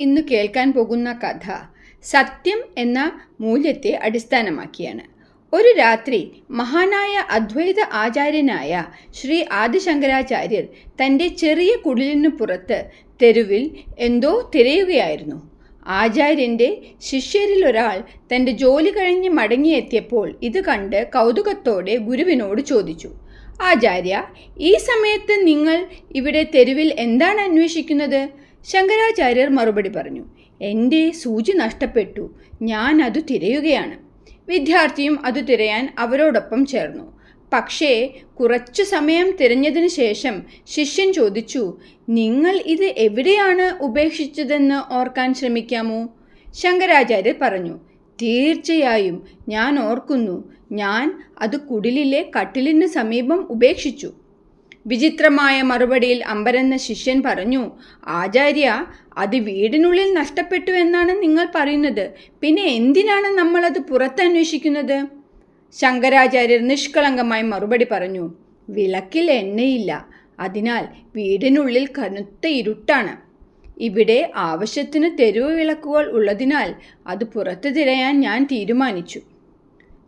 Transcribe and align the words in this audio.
ഇന്ന് 0.00 0.20
കേൾക്കാൻ 0.30 0.68
പോകുന്ന 0.72 1.10
കഥ 1.20 1.44
സത്യം 2.04 2.58
എന്ന 2.78 2.98
മൂല്യത്തെ 3.40 3.92
അടിസ്ഥാനമാക്കിയാണ്. 4.06 5.04
ഒരു 5.52 5.70
രാത്രി 5.78 6.18
മഹാനായ 6.58 7.14
അദ്വൈത 7.36 7.80
ആചാര്യനായ 8.02 8.72
ശ്രീ 9.18 9.38
ആദിശങ്കരാചാര്യർ 9.60 10.64
തന്റെ 11.00 11.28
ചെറിയ 11.42 11.72
കുടിലിനു 11.84 12.30
പുറത്ത് 12.38 12.78
തെരുവിൽ 13.20 13.64
എന്തോ 13.98 14.32
തിരയുകയായിരുന്നു. 14.54 15.38
ആചാര്യന്റെ 15.96 16.70
ശിഷ്യരിൽ 17.08 17.62
ഒരാൾ 17.66 17.96
തന്റെ 18.32 18.52
ജോലി 18.62 18.90
കഴിഞ്ഞ് 18.90 19.30
മടങ്ങിയെത്തിയപ്പോൾ 19.30 20.26
ഇത് 20.42 20.60
കണ്ട് 20.70 21.00
കൗതുകത്തോടെ 21.14 21.96
ഗുരുവിനോട് 22.08 22.60
ചോദിച്ചു 22.72 23.10
ആചാര്യ 23.62 24.14
ഈ 24.60 24.72
സമയത്ത് 24.88 25.34
നിങ്ങൾ 25.46 25.76
ഇവിടെ 26.18 26.42
തെരുവിൽ 26.54 26.88
എന്താണ് 27.04 27.40
അന്വേഷിക്കുന്നത്? 27.40 28.20
ശങ്കരാചാര്യർ 28.70 29.48
മറുപടി 29.48 29.88
പറഞ്ഞു 29.88 30.24
എന്റെ 30.62 31.10
സൂചി 31.10 31.52
നഷ്ടപ്പെട്ടു. 31.52 32.34
ഞാൻ 32.62 33.02
അത് 33.02 33.18
തിരയുകയാണ്. 33.30 33.96
വിദ്യാർത്ഥിയും 34.48 35.26
അത് 35.26 35.48
തിരയാൻ 35.48 35.94
അവരോടൊപ്പം 35.98 36.66
ചേർന്നു. 36.66 37.06
പക്ഷേ 37.52 37.92
കുറച്ചു 38.40 38.82
സമയം 38.82 39.36
തിരഞ്ഞതിന് 39.40 39.88
ശേഷം 39.88 40.42
ശിഷ്യൻ 40.66 41.12
ചോദിച്ചു 41.12 41.62
നിങ്ങൾ 42.08 42.62
ഇത് 42.66 42.84
എവിടെയാണ് 42.84 43.82
ഉപേക്ഷിച്ചതെന്ന് 43.82 44.94
ഓർക്കാൻ 44.94 45.34
ശ്രമിക്കാമോ? 45.34 46.00
ശങ്കരാചാര്യർ 46.54 47.34
പറഞ്ഞു 47.42 47.80
തീർച്ചയായും 48.22 49.16
ഞാൻ 49.48 49.80
ഓർക്കുന്നു. 49.80 50.36
ഞാൻ 50.72 51.22
അത് 51.42 51.60
കുടിലിലെ 51.60 52.30
കട്ടിലിന് 52.38 52.86
സമീപം 52.86 53.40
ഉപേക്ഷിച്ചു. 53.50 54.12
വിചിത്രമായ 54.86 55.62
മറുപടിയിൽ 55.62 56.24
അമ്പരന്ന 56.24 56.76
ശിഷ്യൻ 56.76 57.22
പറഞ്ഞു 57.26 57.62
ആചാര്യ 58.20 58.86
അത് 59.18 59.36
വീടിനുള്ളിൽ 59.36 60.08
നഷ്ടപ്പെട്ടു 60.14 60.70
എന്നാണ് 60.70 61.22
നിങ്ങൾ 61.22 61.46
പറയുന്നത്. 61.54 62.04
പിന്നെ 62.42 62.64
എന്തിനാണ് 62.78 63.38
നമ്മൾ 63.38 63.64
അത് 63.66 63.80
പുറത്തന്വേഷിക്കുന്നത് 63.90 64.98
ശങ്കരാചാര്യർ 65.74 66.60
നിഷ്കളങ്കമായി 66.72 67.42
മറുപടി 67.42 67.86
പറഞ്ഞു 67.92 68.24
വിളക്കിൽ 68.68 69.30
എണ്ണയില്ല. 69.30 69.92
അതിനാൽ 70.40 70.84
വീടിനുള്ളിൽ 71.16 71.86
കനുത്ത 71.98 72.46
ഇരുട്ടാണ്. 72.46 73.14
ഇവിടെ 73.80 74.18
ആവശ്യത്തിന് 74.50 75.08
തെരുവ് 75.20 75.50
വിളക്കുകൾ 75.52 76.04
ഉള്ളതിനാൽ 76.10 76.68
അത് 77.06 77.24
പുറത്തു 77.24 77.68
തിരയാൻ 77.68 78.14
ഞാൻ 78.20 78.44
തീരുമാനിച്ചു. 78.52 79.20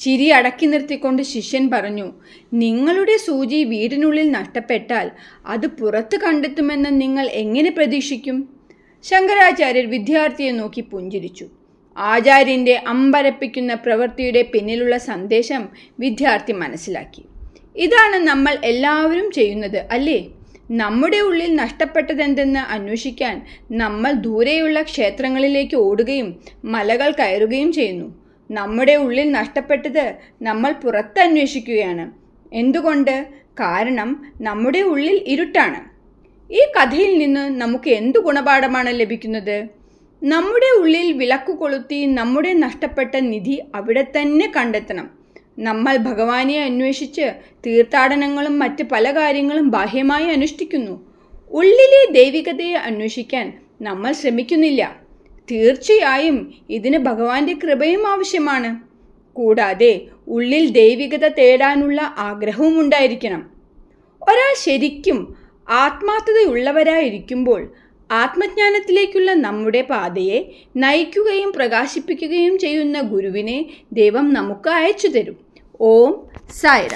ചിരി 0.00 0.28
അടക്കി 0.28 0.66
നിർത്തിക്കൊണ്ട് 0.66 1.22
ശിഷ്യൻ 1.22 1.70
പറഞ്ഞു 1.70 2.12
നിങ്ങളുടെ 2.52 3.16
സൂചി 3.16 3.64
വീടിനുള്ളിൽ 3.64 4.30
നഷ്ടപ്പെട്ടാൽ 4.30 5.10
അത് 5.46 5.66
പുറത്ത് 5.66 6.20
കണ്ടെത്തുമെന്ന് 6.20 7.00
നിങ്ങൾ 7.00 7.26
എങ്ങനെ 7.26 7.70
പ്രതീക്ഷിക്കും? 7.70 8.48
ശങ്കരാചാര്യർ 9.02 9.90
വിദ്യാർത്ഥിയെ 9.90 10.50
നോക്കി 10.50 10.80
പുഞ്ചിരിച്ചു. 10.80 11.46
ആചാര്യന്റെ 11.96 12.82
അമ്പരപ്പിക്കുന്ന 12.86 13.74
പ്രവൃത്തിയുടെ 13.74 14.50
പിന്നിലുള്ള 14.52 14.98
സന്ദേശം 14.98 15.68
വിദ്യാർത്ഥി 16.00 16.52
മനസ്സിലാക്കി. 16.52 17.24
ഇതാണ് 17.76 18.16
നമ്മൾ 18.16 18.58
എല്ലാവരും 18.64 19.30
ചെയ്യുന്നത് 19.30 19.86
അല്ലേ? 19.90 20.26
നമ്മുടെ 20.70 21.18
ഉള്ളിൽ 21.18 21.54
നഷ്ടപ്പെട്ടതെന്തെന്ന് 21.54 22.60
അന്വേഷിക്കാൻ 22.60 23.42
നമ്മൾ 23.70 24.12
ദൂരെയുള്ള 24.12 24.82
ക്ഷേത്രങ്ങളിലേക്ക് 24.82 25.76
ഓടുകയും 25.76 26.40
മലകൾ 26.64 27.10
കയറുകയും 27.10 27.72
ചെയ്യുന്നു. 27.72 28.19
നമ്മുടെ 28.50 28.94
ഉള്ളിൽ 28.94 29.32
നഷ്ടപ്പെട്ടത് 29.32 30.04
നമ്മൾ 30.42 30.72
പുറത്ത് 30.72 31.20
അന്വേഷിക്കുകയാണ് 31.20 32.04
എന്തുകൊണ്ട്? 32.52 33.26
കാരണം 33.60 34.10
നമ്മുടെ 34.40 34.80
ഉള്ളിൽ 34.80 35.24
ഇരുട്ടാണ്. 35.26 35.80
ഈ 36.50 36.60
കഥയിൽ 36.76 37.18
നിന്ന് 37.18 37.60
നമുക്ക് 37.60 37.90
എന്തു 37.90 38.18
ഗുണപാഠമാണ് 38.18 39.00
ലഭിക്കുന്നത്? 39.00 39.68
നമ്മുടെ 40.22 40.80
ഉള്ളിൽ 40.80 41.12
വിളക്ക് 41.12 41.52
കൊളുത്തി 41.52 42.06
നമ്മുടെ 42.06 42.52
നഷ്ടപ്പെട്ട 42.52 43.16
നിധി 43.16 43.62
അവിടെ 43.74 44.02
തന്നെ 44.16 44.52
കണ്ടെത്തണം. 44.56 45.10
നമ്മൾ 45.58 45.96
ഭഗവാനെ 45.96 46.64
അന്വേഷിച്ച് 46.64 47.26
തീർത്ഥാടനങ്ങളും 47.66 48.58
മറ്റ് 48.58 48.82
പല 48.82 49.10
കാര്യങ്ങളും 49.16 49.70
ബാഹ്യമായി 49.70 50.28
അനുഷ്ഠിക്കുന്നു. 50.28 50.94
ഉള്ളിലെ 51.50 52.02
ദൈവികതയെ 52.12 52.74
അന്വേഷിക്കാൻ 52.88 53.46
നമ്മൾ 53.82 54.12
ശ്രമിക്കുന്നില്ല. 54.12 54.82
തീർച്ചയായും 55.50 56.54
ഇതിന് 56.70 56.98
ഭഗവാന്റെ 56.98 57.52
കൃപയും 57.52 58.06
ആവശ്യമാണ്. 58.06 58.80
കൂടാതെ 59.32 60.00
ഉള്ളിൽ 60.28 60.70
ദൈവികത 60.70 61.28
തേടാനുള്ള 61.28 62.14
ആഗ്രഹവും 62.18 62.80
ഉണ്ടായിരിക്കണം. 62.80 63.50
ഒരാൾ 64.22 64.54
ശരിക്കും 64.58 65.36
ആത്മാർത്ഥതയുള്ളവരായിരിക്കുമ്പോൾ 65.68 67.74
ആത്മജ്ഞാനത്തിലേക്കുള്ള 68.10 69.34
നമ്മുടെ 69.34 69.82
പാതയെ 69.82 70.52
നയിക്കുകയും 70.76 71.52
പ്രകാശിപ്പിക്കുകയും 71.52 72.58
ചെയ്യുന്ന 72.58 73.00
ഗുരുവിനെ 73.00 73.70
ദൈവം 73.92 74.32
നമുക്ക് 74.32 74.70
അയച്ചു 74.70 75.08
തരും 75.08 75.36
ഓം 75.80 76.28
സായിര. 76.60 76.94